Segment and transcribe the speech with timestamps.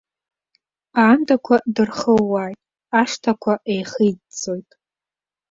[1.03, 2.59] Аандақәа дырхууаауеит,
[2.99, 4.69] ашҭақәа еихиҵәҵәоит.